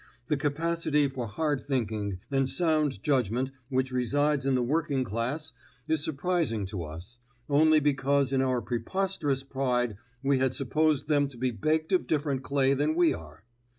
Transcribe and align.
The 0.29 0.35
capacity 0.35 1.07
for 1.07 1.27
hard 1.27 1.61
thinking 1.61 2.21
and 2.31 2.49
sound 2.49 3.03
judgment 3.03 3.51
which 3.69 3.91
resides 3.91 4.47
in 4.47 4.55
the 4.55 4.63
working 4.63 5.03
class 5.03 5.51
is 5.87 6.03
surprising 6.03 6.65
to 6.71 6.83
us, 6.85 7.19
only 7.47 7.79
because 7.79 8.31
in 8.31 8.41
our 8.41 8.63
preposterous 8.63 9.43
pride 9.43 9.97
we 10.23 10.39
had 10.39 10.55
supposed 10.55 11.07
them 11.07 11.27
to 11.27 11.37
be 11.37 11.51
baked 11.51 11.91
of 11.93 12.07
different 12.07 12.41
clay 12.41 12.73
than 12.73 12.95
we 12.95 13.13
are. 13.13 13.43